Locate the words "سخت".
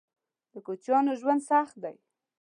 1.49-1.75